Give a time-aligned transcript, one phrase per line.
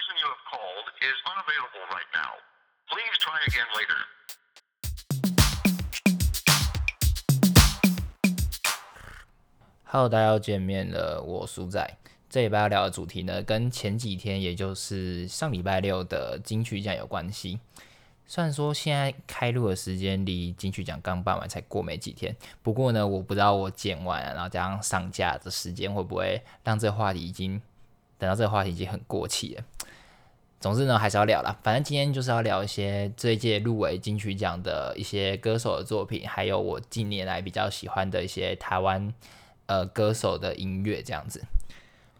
[0.00, 2.32] person you have called is unavailable right now.
[2.88, 4.00] Please try again later.
[9.84, 11.98] Hello，大家又见面了，我苏仔。
[12.30, 17.60] 这礼拜要聊的主题呢，跟前几天，也就是上礼拜六的金曲奖有关系。
[18.26, 27.60] 虽然说现在开录的时间离金曲奖刚办完才过没几天，不过呢，我不知道我剪完，然后加上上架的时间会不会让这个话题已经
[28.16, 29.64] 等到这个话题已经很过气了。
[30.60, 31.58] 总之呢，还是要聊啦。
[31.62, 39.12] 反正今天就是要聊一些这一届入围金曲奖的一些歌手的作品，还有我近年来比较喜欢的一些台湾
[39.64, 41.42] 呃歌手的音乐这样子。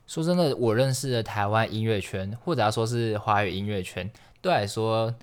[0.06, 4.10] 说真的，我认识的台湾音乐圈，或者要说是华语音乐圈，
[4.40, 5.14] 对我来说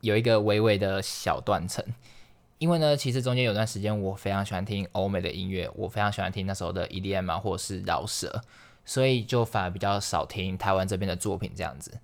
[0.00, 1.84] 有一个微微的小断层。
[2.58, 8.40] 因为呢，其实中间有段时间我非常喜欢听欧美的音乐，我非常喜欢听那时候的 EDM 啊，或者是饶舌，
[8.84, 11.98] 所以就反而比较少听台湾这边的作品这样子。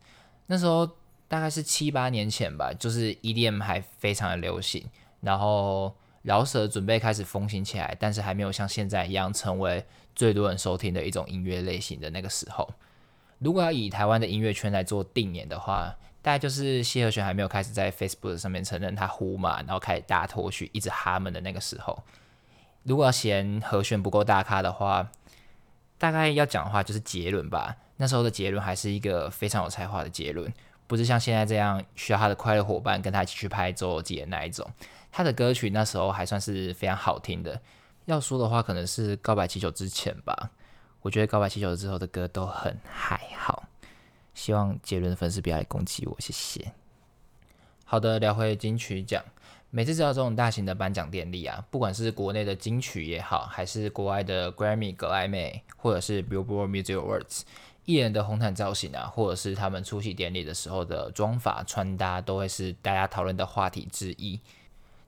[0.47, 0.87] 那时候
[1.29, 4.85] 大概是七八年前吧，就是 EDM 还非常的流行，
[5.21, 12.69] 然后饶舌准备开始风行起来，但是还没有像现在一样成为最多人收听的一种音乐类型的那个时候。
[13.39, 22.03] 如果要以台湾的音乐圈来做定年的话，大概就是谢和弦还没有开始在 Facebook 上面承认他呼嘛，然后开始大脱序，一直哈们的那个时候。
[22.85, 25.11] 如果要嫌和弦不够大咖的话，
[25.99, 27.77] 大概要讲的话就是杰伦吧。
[27.97, 30.53] 那时候的杰伦还是一个非常有才华的杰伦，
[30.87, 34.69] 不是像现在这样需要他的快乐伙伴跟他一起去拍周游记的那一种。
[35.11, 37.61] 他的歌曲那时候还算是非常好听的。
[38.05, 40.51] 要说的话，可能是告白气球之前吧。
[41.01, 43.65] 我觉得告白气球之后的歌都很还好。
[44.35, 46.73] 希望杰伦的粉丝不要来攻击我，谢谢。
[47.85, 49.25] 好的，聊回金曲奖。
[49.71, 57.43] 每次知道这种大型的颁奖典礼啊，不管是国内的金曲也好，还是国外的 Grammy 格莱美，或者是 Billboard Music Awards，
[57.87, 64.39] 艺人的红毯造型啊，或者是他们出席典礼的时候的妆法穿搭，都会是大家讨论的话题之一。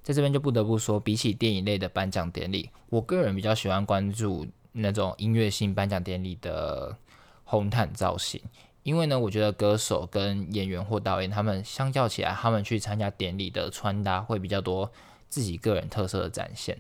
[0.03, 6.97] 在这边就不得不说，比起电影类的颁奖典礼，我个人比较喜欢关注那种音乐性颁奖典礼的
[7.45, 8.41] 红毯造型。
[8.85, 14.91] 因为呢，我觉得歌手跟演员或导演他们相较起来，他们去参加典礼的穿搭会比较多
[15.29, 16.79] 自己个人特色的展现。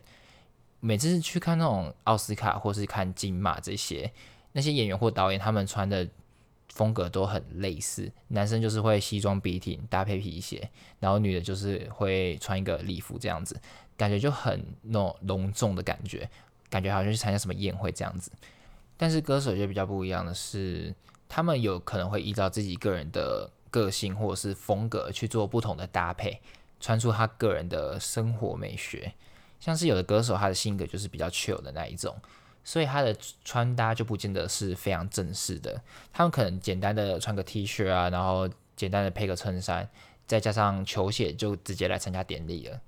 [0.80, 4.10] 每次去看那种奥斯卡或是看金马这些，
[4.53, 6.06] 那些演员或导演他们穿的
[6.69, 8.10] 风格都很类似。
[8.28, 10.70] 男生就是会西装笔挺搭配皮鞋，
[11.00, 13.60] 然后女的就是会穿一个礼服这样子，
[13.97, 16.28] 感觉就很那种隆重的感觉，
[16.70, 18.31] 感觉好像去参加什么宴会这样子。
[18.97, 20.94] 但是歌手就比较不一样的是。
[21.30, 26.41] 他们有可能会依照自己个人的个性或者是风格去做不同的搭配，
[26.80, 29.12] 穿出他个人的生活美学。
[29.60, 32.16] 像是有的歌手，他的性格就是比较 chill 的那一种，
[32.68, 35.80] 所以他的穿搭就不见得是非常正式的。
[36.12, 38.46] 他们可能简单的穿个 T 恤啊，然后
[38.76, 39.88] 简单的配个衬衫，
[40.26, 42.78] 再加上球鞋，就直接来参加典礼了。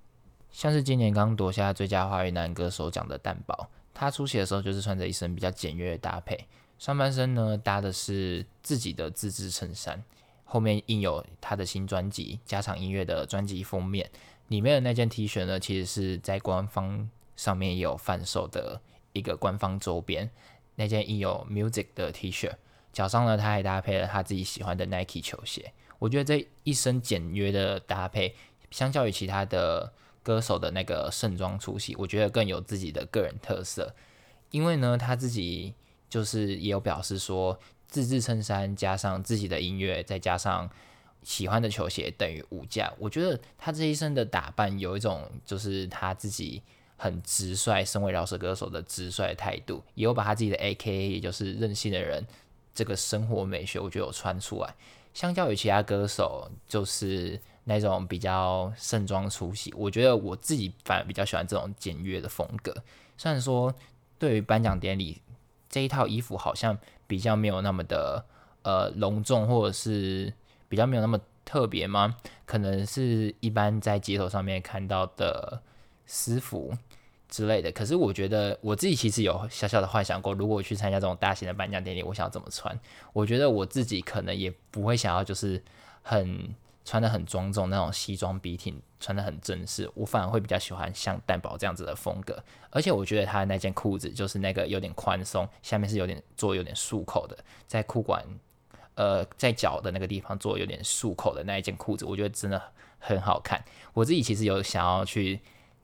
[0.52, 6.46] 像是今年刚夺下最佳华语男歌手奖的蛋宝，他出席的时候就是穿着一身比较简约的搭配。
[6.78, 10.04] 上半身呢搭的是自己的自制衬衫，
[10.44, 14.10] 后面印有他的新专辑《加场音乐》的专辑封面，
[14.48, 18.78] 里面的那件 T 恤呢，其实是在官方上面也有贩售的
[19.12, 20.30] 一个官方周边，
[20.76, 22.52] 那件印有 Music 的 T 恤，
[22.92, 28.34] 脚上呢他还搭配了他自己喜欢的 Nike 球鞋，我觉得这一身简约的搭配，
[28.70, 33.94] 相较于其他的歌手的那个盛装出席，我觉得更有自己的个人特色，
[34.50, 35.74] 因为呢他自己。
[36.10, 37.56] 就是也有表示说，
[37.86, 40.68] 自制衬衫加上自己的音乐，再加上
[41.22, 42.92] 喜欢的球鞋等于无价。
[42.98, 46.60] 我觉得他这一身的打扮有一种就是他自己
[47.00, 51.12] 很直率，身为饶舌歌手的直率态度，也有把他自己的 A.K.A.
[51.12, 52.24] 也就是任性的人
[52.74, 54.74] 这个生活美学，我觉得有穿出来。
[55.14, 62.74] 相较于其他歌手，就是那种比较盛装出席，我觉得我自己反而比较喜欢这种简约的风格。
[63.16, 63.74] 虽然说
[64.18, 65.22] 对于颁奖典礼。
[65.72, 68.24] 这一套衣服好像比较没有那么的
[68.62, 70.34] 呃隆重，或者是
[70.68, 72.16] 比较没有那么特别吗？
[72.44, 75.62] 可能是一般在街头上面看到的
[76.06, 76.76] 私服
[77.30, 77.72] 之类的。
[77.72, 82.78] 可是我觉得我自己其实有小小的幻想过，如果我去参加这种大型的颁奖典礼，我想要怎么穿？
[83.12, 85.62] 我觉得我自己可能也不会想要就是
[86.02, 86.54] 很。
[86.82, 89.88] 穿的很庄重，那种西装笔挺，穿的很正式。
[89.94, 97.36] 我反而会比较喜欢像蛋宝这样子的风格，而且我觉得他那件裤子就是那个有点宽松，下面是有点做有点束口的，
[97.66, 98.24] 在裤管
[98.94, 102.60] 呃在脚的那个地方做有点束口的那一件裤子，我觉得真的
[102.98, 103.62] 很好看。
[103.92, 105.38] 我自己其实有想要去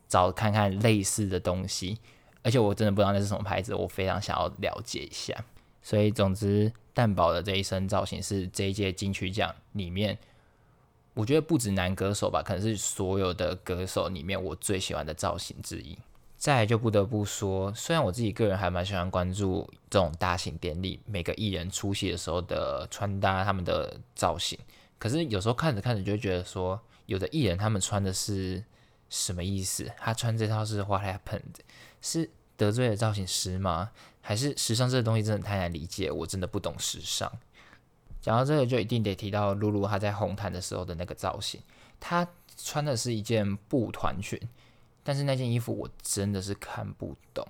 [0.09, 1.99] 找看看类似的东西，
[2.43, 5.35] 而且我真的不知道那是什么牌子，我非常想要了解一下。
[5.83, 10.19] 所以总之，蛋宝的这一身造型是这一届金曲奖里面，
[11.15, 15.97] 我觉得不止男歌手吧，可能是所有的歌手里面我最喜欢的造型之一。
[16.37, 24.59] 再就不得不说，虽然我自己个人还蛮喜欢关注这种大型典礼，每个艺人出席的时候的穿搭、他们的造型，
[24.99, 28.63] 可是有时候看着看着就觉得说，有的艺人他们穿的是
[29.09, 29.91] 什么意思？
[29.99, 31.57] 他穿这套是 What happened？
[32.01, 33.91] 是得罪了造型师吗？
[34.21, 36.11] 还是时尚这个东西真的太难理解？
[36.11, 37.31] 我真的不懂时尚。
[38.21, 41.61] 讲到这个，就一定得提到露露她在红毯的时候的那个造型，
[42.01, 42.27] 她
[42.57, 44.41] 穿的是一件布团裙。
[45.05, 47.47] 但是那件衣服我真的是看不懂，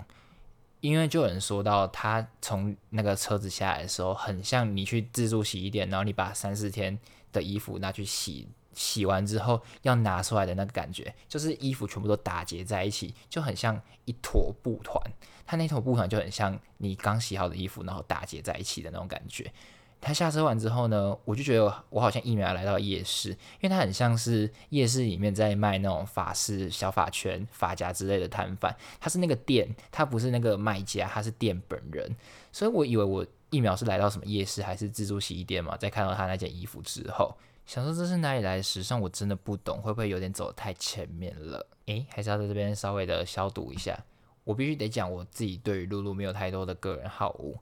[0.83, 6.99] 因为就有人说到，她从那个车子下来的时候，很像你去自助洗衣店，然后你把三四天
[7.33, 15.03] 的衣服拿去洗，洗完之后要拿出来的那个感觉，就是衣服全部都打结在一起，就很像一坨布团。
[15.45, 19.51] 它那坨布团就很像你刚洗好的衣服，然后打结在一起的那种感觉。
[19.99, 28.77] 他下车完之后呢，我就觉得我好像一秒来到夜市，因为他很像是夜市里面在卖那种法式、小发圈、发夹之类的摊贩。
[29.01, 32.15] 他是那个店，他不是那个卖家，他是店本人。
[32.53, 35.77] 所以我以为我一秒是来到什么夜市还是自助洗衣店嘛。
[35.77, 41.67] 在看到他那件衣服之后，想说这是哪里来的时尚，我真的不懂，会不会有点走得太前面了？
[41.87, 43.99] 诶，还是要在这边稍微的消毒一下。
[44.45, 47.55] 我必须得讲，我自己对于露露没有太多的个人好恶。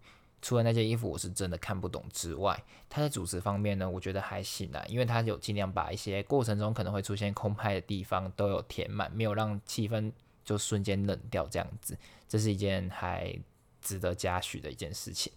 [0.42, 10.12] 除了那件衣服我是真的看不懂之外，他在主持方面呢，我觉得还行啊，因为他有尽量把一些过程中可能会出现空拍的地方都有填满，没有让气氛
[10.44, 11.96] 就瞬间冷掉这样子，
[12.28, 13.34] 这是一件还
[13.80, 15.32] 值得嘉许的一件事情。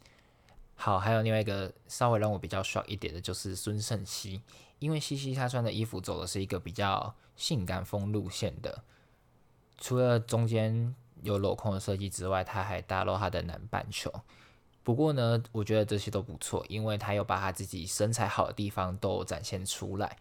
[0.80, 4.42] 好，还有另外一个稍微让我比较 shock 一点的就是孙胜熙，
[4.78, 8.84] 因为西西她穿的衣服走的是一个比较性感风路线的，
[9.80, 14.14] 除了中间有镂空的设计之外，她还搭露她的南半球。
[14.84, 20.18] 不过呢，我觉得这些都不错，因为她有把她自己身材好的地方都展现出来。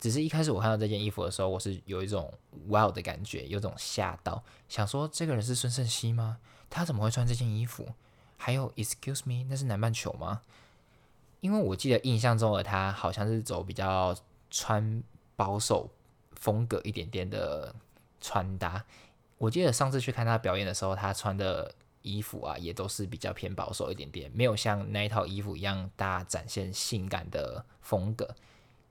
[0.00, 2.32] 只是一开始我看到这件衣服的时候，我是有一种
[2.68, 6.38] wow 的感觉，有种吓到，想说这个人是孙胜熙吗？
[6.70, 7.86] 他怎么会穿这件衣服？
[8.40, 10.40] 还有 excuse me，那是南半球吗？
[11.40, 14.16] 因为我记得印象中的他好像是走比较
[14.50, 15.02] 穿
[15.36, 15.90] 保守
[16.32, 17.74] 风格一点点的
[18.20, 18.82] 穿搭。
[19.36, 21.74] 我记得上次去看他表演的时候，他穿的。
[22.02, 28.26] 衣服啊，也都是比较偏保守一点点，没有像那一套衣服一样大展现性感的风格。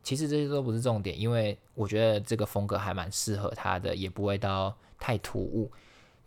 [0.04, 5.72] 其实这些都不是重点，因为我觉得这个风格还蛮适合他的，也不会到太突兀。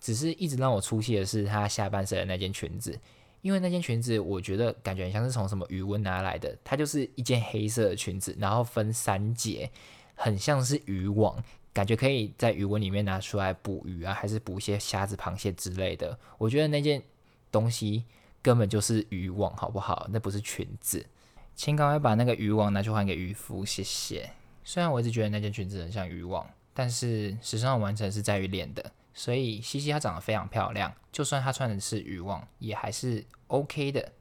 [0.03, 2.99] 只是一直让我出戏的是她下半身的那件裙子，
[3.41, 9.71] 因为那件裙子我觉得感觉很像是从什么余温拿来的，它就是一件黑色的裙子，然后分三节，
[10.17, 11.43] 很像是渔网。
[11.75, 16.19] 感觉可以在鱼纹里面拿出来捕鱼啊，还是捕一些虾子、螃蟹之类的。
[16.37, 17.03] 我觉得那件
[17.51, 18.05] 东西
[18.43, 20.07] 根本就是渔网，好不好？
[20.11, 21.07] 那不是裙子。
[21.55, 24.29] 请赶快把那个渔网拿去还给渔夫，谢谢。
[24.65, 34.13] 虽然我一直觉得那件裙子很像渔网，但是时尚完成是在于脸的，所以西西她长得非常漂亮，就算她穿的是渔网，也还是 OK 的。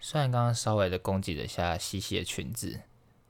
[0.00, 2.80] 虽然刚刚稍微的攻击了一下西西的裙子，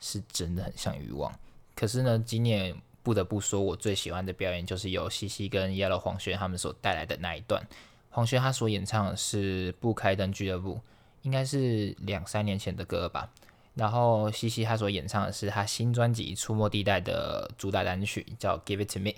[0.01, 1.39] 是真的很像渔网，
[1.75, 2.77] 可是呢，今年。
[3.07, 7.65] 不得不说，我最喜欢的表演就是由西西跟 Yellow 黄轩他们所带来的那一段。
[8.11, 10.75] 黄轩他所演唱的是《不开灯俱乐部》，
[11.23, 13.31] 应该是两三年前的歌吧。
[13.75, 19.11] 然后西西他所演唱的是他新专辑《出没地带》的主打单曲，叫《Give It To Me》。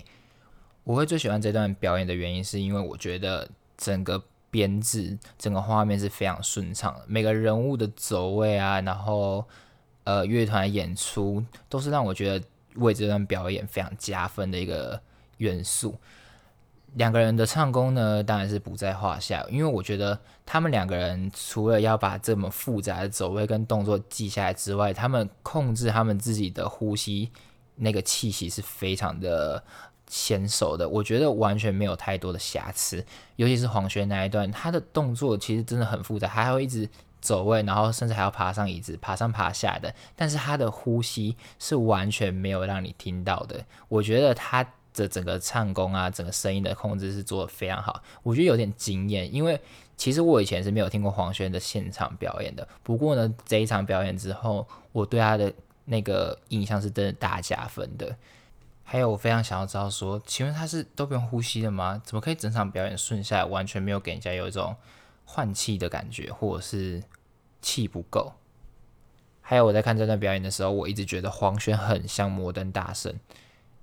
[0.83, 9.45] 我会最喜欢这段表演的原因，是因为我觉得整个编制、整个画面是非常顺畅的，每个人物的走位啊，然后
[10.03, 12.45] 呃乐团演出都是让我觉得。
[12.75, 15.01] 为这段表演非常加分的一个
[15.37, 15.97] 元素，
[16.93, 19.43] 两个人的唱功呢，当然是不在话下。
[19.49, 27.31] 因为我觉得他们两个人除了要把这么复杂的走位跟动作记下来之外，他们控制他们自己的呼吸
[27.75, 29.61] 那个气息是非常的
[30.09, 30.89] 娴熟的。
[30.89, 36.89] 我觉得完全没有太多的瑕疵，尤其是黄轩那一段，他的动作其实真的很复杂，他还会一直。
[37.21, 39.93] 走位，然后甚至还要爬上椅子，爬上爬下的。
[40.15, 43.61] 但是他的呼吸是完全没有让你听到的。
[43.89, 48.01] 我觉得他的整个唱功啊，整个声音的控制是做的非常好。
[48.23, 49.59] 我觉得有点惊艳，因为
[49.97, 52.65] 其实我以前是没有听过黄轩的现场表演的。
[52.83, 55.51] 不过呢，这一场表演之后，我对他的
[55.83, 58.15] 那个印象是真的大加分的。
[58.91, 62.01] 还有，我非常想要知道说，请问他是都不用呼吸的吗？
[62.03, 64.75] 怎么可以整场表演顺下来，完全没有给人家有一种？
[65.25, 67.03] 换气的感觉，或者是
[67.61, 68.33] 气不够。
[69.41, 73.13] 还有我在看这段表演的时候，我一直觉得黄轩很像摩登大圣。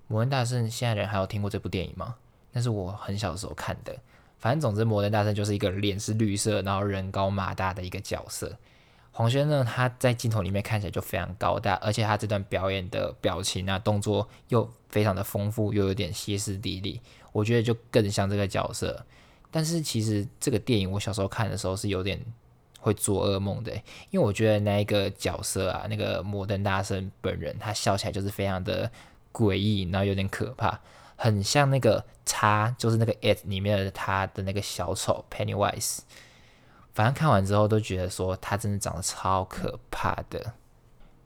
[0.08, 2.16] 摩登大圣现在人还有听过这部电影吗？
[2.50, 3.96] 那是我很小的时候看的。
[4.40, 8.58] 反正总之，摩登大圣就是一个脸是绿色，然后人高马大的一个角色。
[9.16, 17.00] 黄轩呢，他在镜头里面看起来就非常高大，而且他这段表演的表情啊、动作又非常的丰富，又有点歇斯底里，
[17.32, 19.06] 我觉得就更像这个角色。
[19.50, 22.20] 但是其实这个电影我小时候看的时候是有点
[22.78, 23.72] 会做噩梦的，
[24.10, 28.92] 因为我觉得那一个角色啊，那个摩登大圣本人，他笑起来就是非常的
[29.32, 30.78] 诡异，然后有点可怕，
[31.16, 36.00] 很像那个叉，就是那个 it 里面的他的那个小丑 Pennywise。
[36.96, 40.54] 反正看完之后都觉得说他真的长得超可怕的。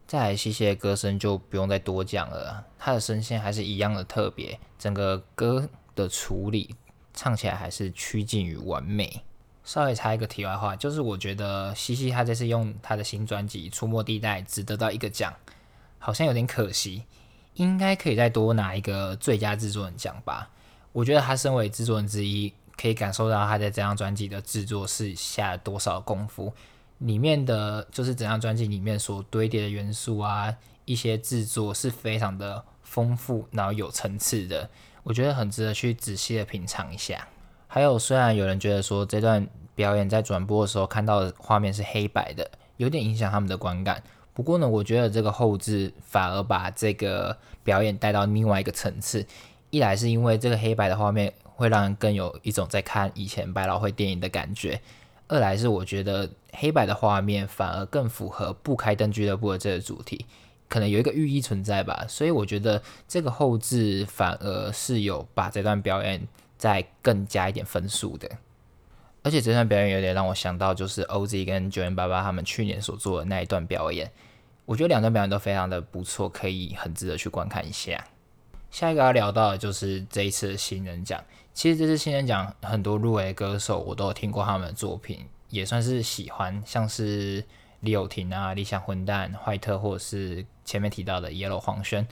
[0.05, 6.75] 再来，西西的歌声就不用再多讲了，他的声线还是一样的特别，整个歌的处理
[7.15, 9.23] 唱起来还是趋近于完美。
[9.63, 15.33] 稍微插一个题外话，就是我觉得西西他这次用他的新专辑《出没地带》只得到一个奖，
[16.01, 17.05] 好像有点可惜，
[17.55, 20.51] 应该可以再多拿一个最佳制作人奖吧。
[20.91, 22.53] 我觉得他身为制作人之一。
[22.81, 26.51] 可以感受到他在这张专辑的制作是下了多少功夫，
[26.97, 30.57] 里面的就是整张专辑里面所堆叠的元素啊，
[30.87, 34.71] 一些制作是非常的丰富，然后有层次的，
[35.03, 37.29] 我觉得很值得去仔细的品尝一下。
[37.67, 49.27] 还有，虽然有人觉得说这段表演在转播的时候看到的画面是黑白的，有点影响他们的观感，不过呢，我觉得这个后置反而把这个表演带到另外一个层次。
[49.69, 51.31] 一来是因为这个黑白的画面。
[51.61, 54.81] 会让人更有一种在看以前百老汇电影的感觉。
[55.29, 60.27] 二来是我觉得黑白的画面反而更符合不开灯俱乐部的这个主题，
[60.69, 62.05] 可能有一个寓意存在吧。
[62.09, 66.27] 所以我觉得这个后置反而是有把这段表演
[66.57, 68.29] 再更加一点分数的。
[69.23, 74.11] 而且这段表演有点让我想到，就是 OZ 跟九零八八他们去年所做的那一段表演。
[74.65, 78.05] 我觉得两段表演都非常的不错，可以很值得去观看一下。
[78.71, 81.23] 下一个要聊到的就是这一次的新人奖。
[81.61, 87.45] 其实这次新人奖很多入围歌手我都有听过他们的作品，也算是喜欢，像是
[87.81, 92.09] 李友廷啊、理想混蛋、坏特，或者是前面提到的 Yellow 黄轩。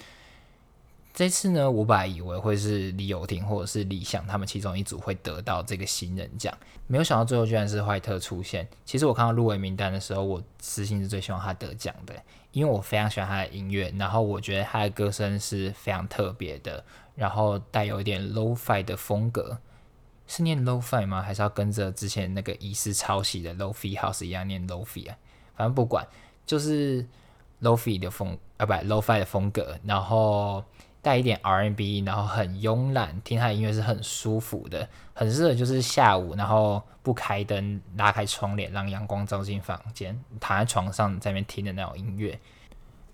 [1.15, 6.55] 这次呢，我本来以为会是李友廷或者是理想他们其中一组会得到这个新人奖，
[6.87, 8.69] 没有想到最后居然是坏特出现。
[8.85, 12.15] 其实我看到入围名单的时候，我私心是最希望他得奖的，
[12.59, 16.85] 因为我非常喜欢他的音乐，然后我觉得他的歌声是非常特别的。
[17.15, 19.59] 然后带有一点 lofi 的风格，
[20.27, 21.23] 是念 lofi 吗？
[21.23, 25.17] 还是要跟着之前那个疑似抄袭的 lofi house 一样念 lofi 啊？
[25.57, 26.07] 反正不管，
[26.45, 27.07] 就是
[27.63, 30.65] lofi 的风啊，不 lofi 的风格，然后
[31.01, 42.39] 带一点 R&B，然后很慵懒，听他的音乐是很舒服的，很适合就是下午，然后不开灯，拉开窗帘，让阳光照进房间，躺在床上在那边听的那种音乐。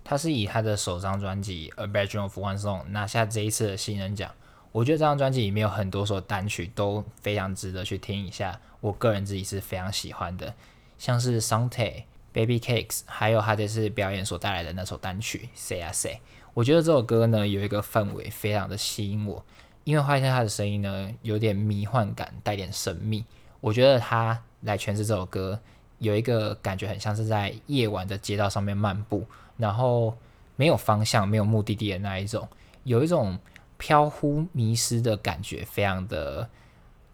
[0.03, 4.31] 他是以他的首张专辑《A Bedroom of One Song》拿下这一次的新人奖。
[4.71, 10.53] 我觉得这张专辑里面有很多首单曲都非常值得去听一下，我个人自己是非常喜欢的，
[10.97, 11.69] 像是《Sante》、
[12.33, 16.13] 《Baby Cakes》，还有他这次表演所带来的那首单曲《Say I Say》。
[16.55, 19.43] 我觉得这首歌呢有一个氛围非常的吸引我，
[19.83, 23.25] 因为发现他的声音呢有点迷幻感，带点神秘。
[23.59, 25.59] 我觉得他来诠释这首歌，
[25.99, 29.25] 有一个感觉很像是在夜晚的街道上面漫步。
[29.57, 30.15] 然后
[30.55, 32.47] 没有方向、没有目的地的那一种，
[32.83, 33.37] 有一种
[33.77, 36.49] 飘忽迷失的感觉，非常的，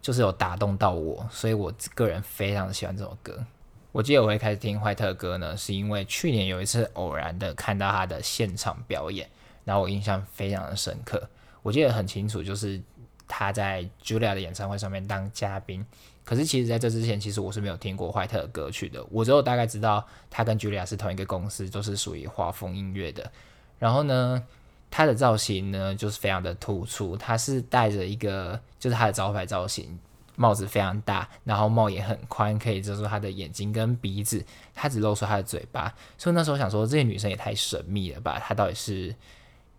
[0.00, 3.44] 就是有打动到我，所以我个人非常的喜欢这首歌。
[3.92, 9.28] 我记得我会开始听怀特歌呢，是因为去年有一次偶然的看到他的现场表演，
[9.64, 11.28] 然后我印象非常的深刻。
[11.62, 12.80] 我记得很清楚，就是
[13.28, 15.84] 他在 Julia 的演唱会上面当嘉宾。
[16.24, 19.04] 可是其实，在这之前，其实我是没有听过怀特的歌曲的。
[19.10, 23.30] 我只有大概知道他跟 Julia 是同一个公司，都是属于华风音乐的。
[23.78, 24.42] 然后呢，
[24.88, 27.16] 他的造型呢，就是非常的突出。
[27.16, 29.98] 他是带着一个，就是他的招牌造型，
[30.36, 34.44] 帽子非常大，然后帽也很宽，可以遮住他的眼睛跟鼻子。
[34.74, 38.38] 他只露出他的嘴巴，所以那时候想说，这些女生也太神秘了吧？
[38.38, 39.14] 她到底是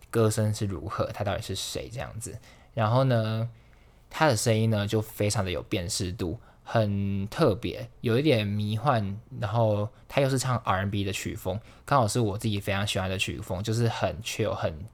[0.10, 1.06] 歌声是如何？
[1.14, 1.90] 她到底是谁？
[1.92, 2.38] 这样子。
[2.74, 3.50] 然后呢？
[4.16, 9.20] 她的声音呢，就非常的有辨识度，很特别，有一点迷幻。
[9.40, 14.86] 然后她又是唱 R&B 的曲风，刚好是我自己非常喜欢的曲风，就是很 chill、很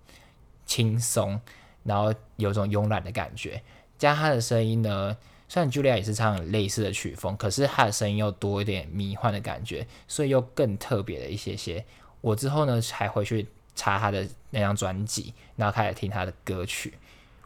[0.66, 1.38] 轻松，
[1.84, 3.62] 然后有种慵懒的感觉。
[3.98, 5.18] 加她的声音呢，
[5.50, 11.84] 虽然 Julia 也是唱类似的曲风，可是她的声音又多一点迷幻的感觉，所以又更特别了一些些。
[12.22, 16.94] 我之后呢，还回去查她的那张专辑，然后开始听她的歌曲。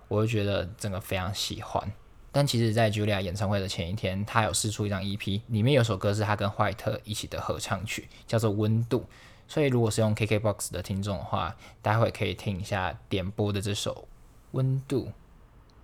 [0.10, 1.92] 我就觉得整个非常喜欢，
[2.32, 9.00] 但其实，在 Julia 演唱会的前一天，她有试出一张 EP，里面有首歌是她跟坏特一起的合唱曲，叫做《温度》。
[9.48, 13.94] 所以，如果是用 KKBOX 的听众的话，待会可以听一下点播的这首
[14.52, 15.06] 《温度》。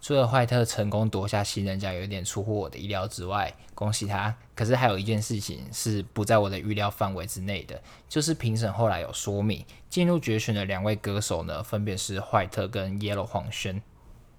[0.02, 4.34] 除了坏特成功夺下新人奖有点出乎我的意料之外，恭喜他。
[4.56, 13.82] 可是还有一件事情是不在我的预料范围之内的，就是评审后来有说明，进入决选的两位歌手呢，分别是坏特跟 Yellow 黄轩。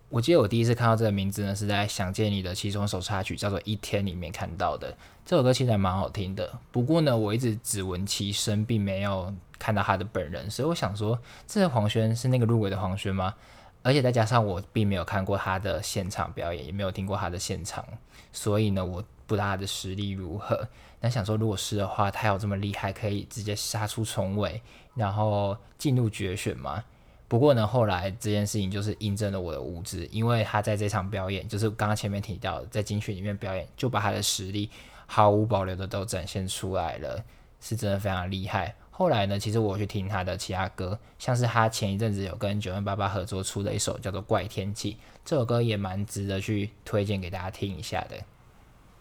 [0.08, 4.96] 我记得我第一次看到这个名字呢，是在《想见你》的其中一首插曲叫做《一天》里面看到的。
[5.24, 13.34] 这首歌其实还蛮好听的，不过呢，我一直只闻其声，并没有看到他的本人，所以我想说，这个黄轩是那个入围的黄轩吗？
[13.82, 17.84] 而且再加上我并没有看过他的现场表演，也没有听过他的现场，
[18.32, 20.68] 所以呢，我不知道他的实力如何。
[21.00, 24.60] 那想说，如果是的话，他有这么厉害，可以直接杀出重围，
[24.94, 26.84] 然后进入决选吗？
[27.26, 34.68] 不过呢，后来这件事情就是印证了我的无知，因为他在这场表演，就是刚刚前面提到在金曲里面表演，就把他的实力
[35.06, 37.24] 毫无保留的都展现出来了，
[37.60, 38.74] 是真的非常厉害。
[39.00, 44.92] 后来呢，其实我去听他的其他歌，像是他前一阵子有跟九万八八合作出的一首叫做《怪天气》，
[45.24, 48.16] 这首歌也蛮值得去推荐给大家听一下的。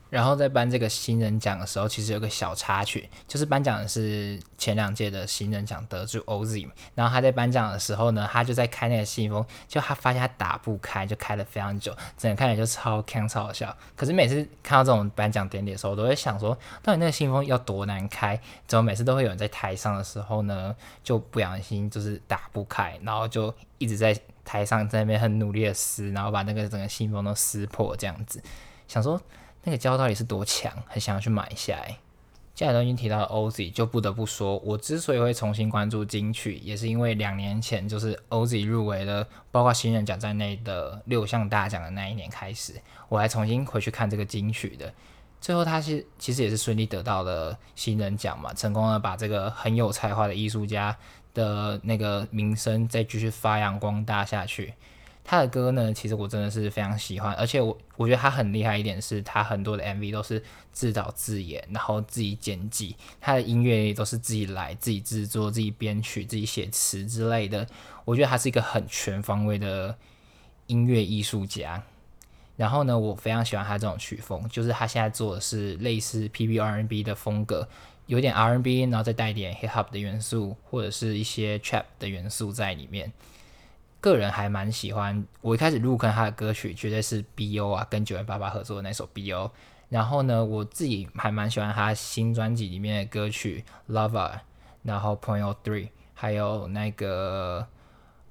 [0.09, 13.75] 然后在颁这个新人奖的时候，其实有个小插曲，就是颁奖的是前两届的新人奖得主 OZ 然后他在颁奖的时候呢，他就在开那个信封，就他发现他打不开，就开了非常久，整个看起来就超强超好笑。
[13.95, 18.39] 可是每次看到这种颁奖典礼的时候，我都会想说，到底那个信封要多难开？
[18.65, 28.41] 怎么每次都会有人在台上的时候呢，就不小心就是打不开，然后就一直在台上在那边很努力的撕，然后把那个整个信封都撕破这样子，
[28.87, 29.21] 想说。
[29.63, 31.97] 那个胶到底是多强，很想要去买下来。
[32.55, 42.73] 既然都已经提到了 OZ，就不得不说，我之所以会重新关注金曲，也是因为两年前就是 OZ 入围了，包括新人奖在内的六项大奖的那一年开始，
[43.07, 44.93] 我还重新回去看这个金曲的。
[45.39, 50.97] 最后他是其实也是顺利得到了新人奖嘛，成功的把这个很有才华的艺术家
[51.33, 54.73] 的那个名声再继续发扬光大下去。
[55.29, 67.67] 他的歌呢，其实我真的是非常喜欢，而且我我觉得他很厉害一点是，他很多的 MV 都是自导自演，然后自己剪辑，他的音乐也都是自己来、自己制作、自己编曲、自己写词之类的。
[68.05, 69.96] 我觉得他是一个很全方位的
[70.65, 71.83] 音乐艺术家。
[72.57, 77.70] 然后呢，我非常喜欢他这种曲风，就是他现在做的是类似 PBRNB 的风格，
[78.07, 83.13] 有点 RNB，然后再带一点 Hip Hop 的元素，或者是一些 Trap 的元素在里面。
[84.01, 89.51] 个人还蛮喜欢，我一开始入坑他的歌曲绝对是 B.O 啊，跟九月八八合作的那首 B.O。
[89.90, 94.40] 然后呢，我自己还蛮喜欢他新专辑里面的歌曲 Lover，
[94.83, 97.68] 然后 Point Three，还有那个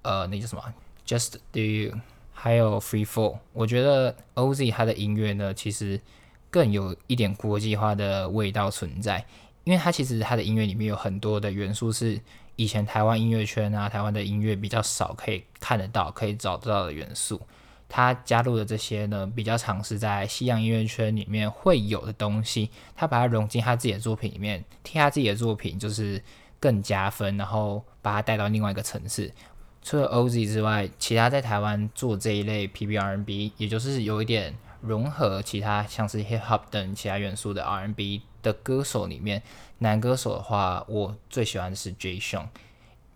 [0.03, 0.63] 呃那叫什么
[1.07, 2.01] Just Do You，
[2.33, 3.39] 还有 Free Fall。
[3.53, 6.01] 我觉得 OZ 他的音乐呢，其实
[6.49, 9.27] 更有一点国际化的味道存在，
[9.65, 12.19] 因为他其实他的音乐里面有很多的元素是。
[12.59, 17.41] 以前台湾音乐圈啊，台湾的音乐比较少可以看得到、可以找得到的元素，
[17.89, 26.21] 他加入的这些呢，比较尝试在西洋音乐圈里面会有的东西，他把它融进他自己的作品里面，替他自己的作品就是
[26.59, 29.33] 更加分，然后把它带到另外一个层次。
[29.81, 39.43] 除了 OZ 之外，其他在台湾做这一类 PBRNB，也就是有一点融合其他像是 Hip Hop 等其他元素的 R&B 的歌手里面。
[39.79, 42.49] 男歌手的话，我最喜欢的是 Jay s h o n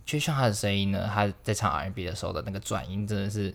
[0.05, 3.53] j a y s h o n 他的声音呢，他在唱 R&B 的时候的那个转音真的是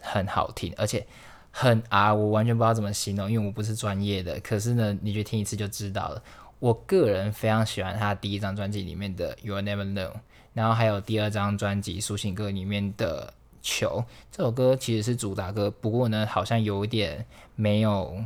[0.00, 1.06] 很好听，而且
[1.50, 4.40] 很啊，我完全不知道怎么形容，因为我不是专业的。
[4.40, 6.22] 可是呢，你就听一次就知道了。
[6.58, 10.12] 我个人非常喜欢他第一张专辑里面的 You Never Know，
[10.54, 13.34] 然后还有第二张专辑抒情歌里面的
[13.66, 17.26] 球这首歌其实是主打歌，不过呢，好像有点
[17.56, 18.24] 没有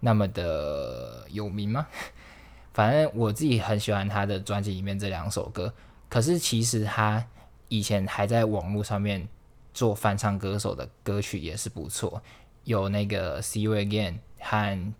[0.00, 1.86] 那么的有名吗？
[2.74, 5.72] 反正我自己很喜欢他的专辑里面这两首歌，
[6.10, 7.26] 可是其实他
[7.68, 9.26] 以前还在网络上面
[9.72, 12.20] 做翻唱歌手的歌曲也是不错，
[12.64, 14.92] 有那个 See You Again 和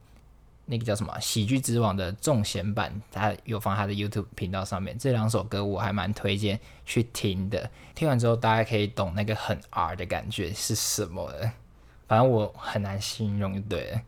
[0.66, 7.70] 那个叫什么喜剧之王的重弦版，他有放他的 YouTube 频道上面，这两首歌我还蛮推荐去听的。
[7.94, 11.50] 听完之后大家可以懂那个很 R 的感觉是什么的，
[12.06, 14.00] 反正我很难形容，对，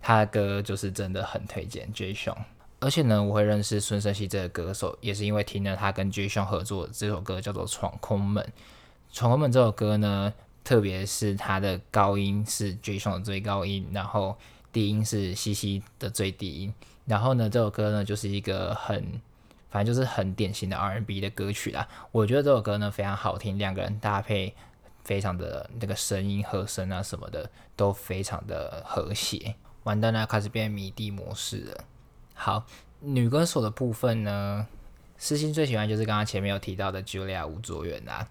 [0.00, 2.36] 他的歌就是真的很推荐 J 兄。
[2.80, 6.28] 而且呢，我会认识孙盛熙这个歌手，也是因为听了他跟 J.
[6.28, 8.44] s o n 合作这首歌，叫做《闯空门》。
[9.10, 12.98] 《闯空门》这首歌呢，特别是它的高音是 J.
[12.98, 14.36] s o n 的最高音，然后
[14.74, 16.74] 低音是西西的最低音。
[17.06, 19.20] 然后呢，这首歌呢，就是一个很，
[19.70, 21.86] 反正就是很典型的 R&B 的歌曲啦。
[22.10, 24.54] 我觉得这首歌呢非常好听，两个人搭配
[25.04, 29.54] 非常的那个声音和声啊什么的都非常的和谐。
[29.84, 31.84] 完蛋了，开始变迷弟模式了。
[32.34, 32.66] 好，
[33.00, 34.66] 女歌手的部分呢，
[35.18, 38.26] 私心最喜欢就是刚刚前面有提到的 Julia 吴卓源啦。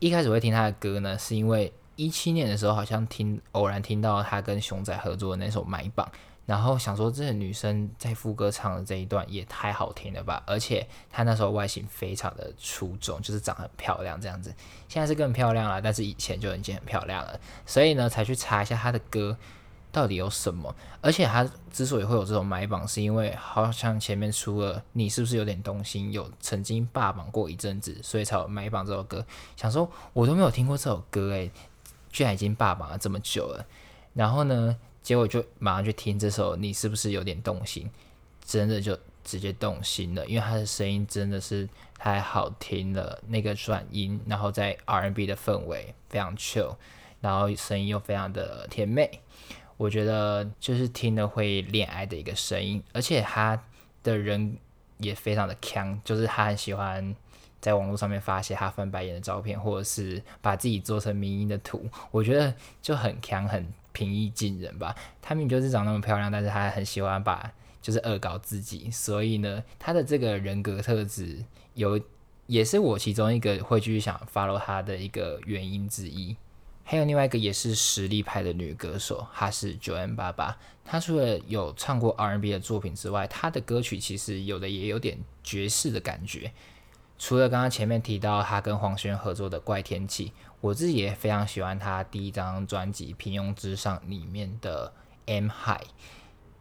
[0.00, 6.06] 一开始会听她的歌呢，是因为一七年的时候，好像听偶然听到他跟熊仔合作的那首《买榜》，
[6.46, 10.40] 然后想说这个女生在副歌唱的这一段也太好听了吧！
[10.46, 14.54] 而且她那时候外形非常的出众，就是长得很漂亮这样子。
[14.88, 19.36] 现在是更漂亮了，但是以前就已经很漂亮了，所以呢才去查一下她的歌
[19.90, 20.72] 到底有什么。
[21.00, 29.26] 而且她之所以会有这种买榜，是因为好像前面出了《你是不是有点动心》，有曾经霸榜过一阵子，所以才有买榜这首歌。
[29.56, 31.50] 想说我都没有听过这首歌诶。
[32.18, 33.64] 居然已经霸榜了这么久了，
[34.12, 37.88] 然后呢，结果就马上去听这首，你是不是有点动心？
[38.44, 46.74] 真的就直接动心了，因为他的声音真的是太好听了，那个转音，然后在 R&B 的氛围非常 chill，
[47.20, 49.20] 然后声音又非常的甜美，
[49.76, 53.62] 我觉得就是听了会恋爱的一个声音，而且他
[54.02, 54.58] 的人
[54.96, 57.14] 也非常的强，就是他很喜欢。
[57.60, 64.94] 在网络上面发些他翻白眼的照片，或者是把自己做成迷因的图，我觉得就很强，很平易近人吧。
[65.20, 71.44] 他明明就是长那么漂亮，但是他很喜欢把就是恶搞自己，所以呢，他的这个人格特质
[71.74, 72.00] 有
[72.46, 76.36] 也是我其中一个会继续想 follow 他的一个原因之一。
[76.84, 80.56] 还有另外一个也是实力派的女歌手，她是九 N 八八。
[80.86, 86.50] 她除了有唱过 R&B 的作品之外，她的歌曲其实有的也有点爵士的感觉。
[87.18, 90.28] 除了刚刚前面提到他跟黄轩合作的《怪天气》，
[90.60, 94.88] 我自己也非常喜欢他第一张专辑《平庸之上》里面的
[95.26, 95.82] 《M High》。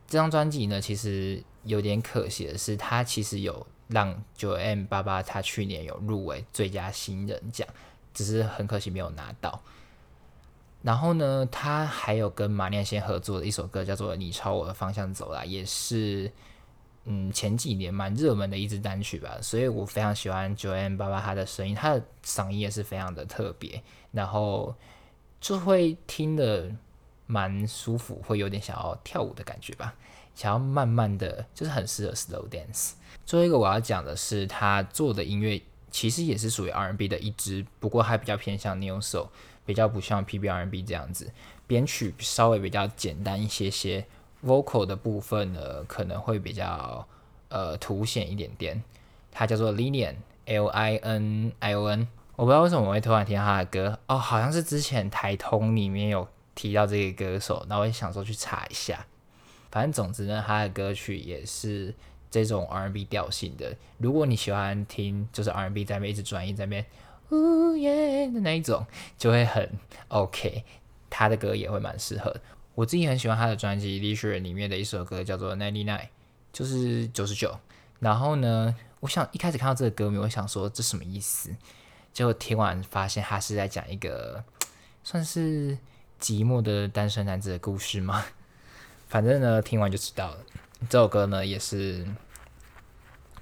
[0.08, 7.68] 这张专辑呢，其实有点可惜的是，他其实有让九 M 八八他去年有入围最佳新人奖，
[8.14, 9.62] 只是很可惜没有拿到。
[10.82, 16.32] 然后呢，他还有跟马念先合作的一首歌叫做《你朝我的方向走来》，也是。
[17.10, 24.76] 嗯，前几年蛮热门的一支单曲吧，所以我非常喜欢九 M 八八他的声音，他的嗓音也是非常的特别，然后
[25.40, 26.70] 就会听的
[27.26, 29.96] 蛮舒服，会有点想要跳舞的感觉吧，
[30.36, 32.92] 想要慢慢的，就是很适合 slow dance。
[33.26, 39.30] 最后一个我要讲的是，他做的音乐其实也是属于 R&B 的一支，不过还比较偏向 New Soul，
[39.66, 41.32] 比较不像 PB R&B 这样子，
[41.68, 44.06] 编曲稍微比较简单一些些。
[44.46, 47.08] Vocal 的部分呢，可能会比较
[47.50, 48.84] 呃凸显一点点。
[49.32, 52.08] 它叫做 Linian，L I N I O N。
[52.36, 59.06] 我不知道为什么我会突然听到他的歌哦，好像是之前台通里面有提到这个歌手，那我也想说去查一下。
[59.72, 61.94] 反正总之呢，他的歌曲也是
[62.30, 63.76] 这种 R&B 调性的。
[63.98, 66.86] 如果你喜欢听就是 R&B 在那边一直转音在那边
[67.30, 68.86] 呜耶的那一种，
[69.18, 69.70] 就会很
[70.10, 70.64] OK。
[71.10, 72.36] 他的歌也会蛮适合。
[72.78, 75.98] 我自己很喜欢他的专辑《李雪仁》里面的一首歌，叫做《Ninety Nine》，
[76.54, 77.60] 就是九十九。
[78.00, 81.50] 然后呢，我想一开始看到这个歌名，我想说这什么意思？
[82.14, 84.44] 结果听完发现他是在讲一个
[85.04, 85.76] 算是
[86.22, 88.24] 寂寞的单身男子的故事吗？
[89.10, 90.46] 反正呢，听完就知道了。
[90.88, 92.06] 这首歌呢，也是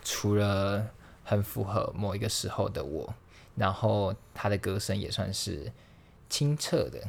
[0.01, 0.87] 除了
[1.25, 3.13] 很符合某一个时候的我，
[3.55, 5.73] 然后他的歌声也算是
[6.29, 7.05] 清澈的。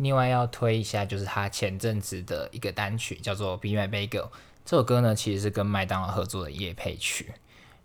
[0.00, 4.22] 另外要推一下，就是他前阵子的一个单曲，叫做《Be My Bagel》。
[4.64, 7.34] 这首歌呢，其实是跟麦当劳合作的夜配曲。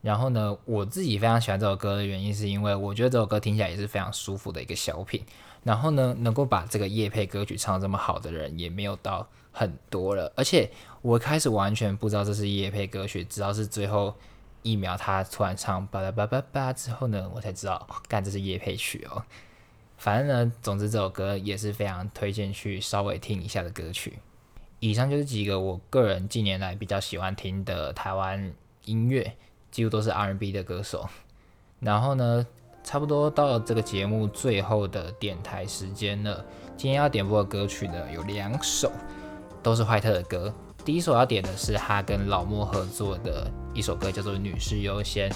[0.01, 5.21] 然后呢，我自己非常喜欢这首歌的原因，是因为我觉得这首歌听起来也是非常舒服的一个小品。
[5.63, 10.31] 然后呢，能够把这个夜配歌曲唱这么好的人，也没有到很多了。
[10.37, 14.15] 而且我开始完全不知道这是夜配歌曲，直到是最后
[14.61, 19.21] 一秒他突然唱巴拉巴拉巴之后呢，我才知道，干这是夜配曲哦。
[19.97, 24.19] 反正呢，总之这首歌也是非常推荐去稍微听一下的歌曲。
[24.79, 28.53] 以上就是几个我个人近年来比较喜欢听的台湾
[28.83, 29.33] 音乐，
[29.71, 31.07] 几乎都是 R&B 的歌手。
[31.79, 32.45] 然后呢，
[32.83, 36.45] 差不多到这个节目最后的点台时间了。
[36.77, 38.91] 今天要点播的歌曲呢有两首，
[39.63, 40.53] 都是坏特的歌。
[40.83, 45.31] 第一首要点的是他跟老莫合作的一首歌，叫做《女士优先》。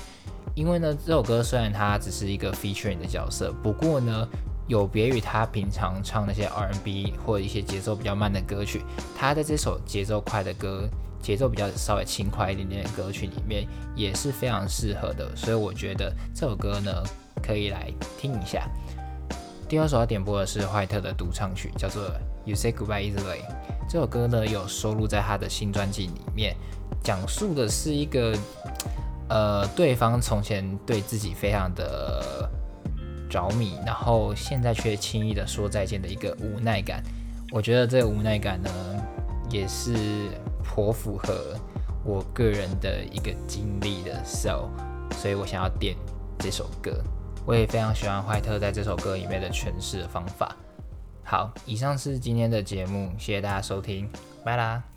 [0.53, 4.27] 因为呢，这首歌虽然它只是一个 featuring 的角色，不过呢。
[4.69, 8.83] 有别于他平常唱那些 R&B 或一些节奏比较慢的歌曲，
[9.17, 10.87] 他在这首节奏快的歌、
[11.19, 16.91] 节奏比较稍微轻快一点点的歌曲里面也是非常适合的，所以我觉得这首歌呢
[17.41, 18.69] 可以来听一下。
[19.67, 22.03] 第二首要点播的是怀特的独唱曲，叫做
[22.45, 23.41] You Say Goodbye Easily。
[23.89, 26.55] 这首歌呢有收录在他的新专辑里面，
[27.03, 28.37] 讲述的是一个
[29.29, 32.47] 呃对方从前对自己非常的。
[33.29, 37.03] 着迷，然后现在却轻易的说再见的一个无奈感，
[37.51, 38.69] 我觉得这个无奈感呢，
[39.49, 39.93] 也是
[40.63, 41.55] 颇符合
[42.03, 44.67] 我个人的一个经历的，so，
[45.11, 45.95] 所以我想要点
[46.39, 47.03] 这首歌，
[47.45, 50.55] 我也非常喜欢怀特在这首歌里面的诠释的方法。
[51.23, 54.09] 好，以上是今天的节目，谢谢大家收听，
[54.43, 54.88] 拜啦。